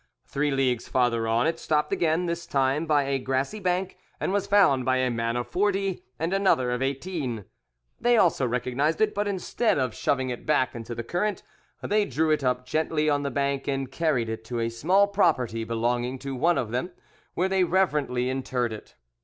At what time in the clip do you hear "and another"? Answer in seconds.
6.17-6.71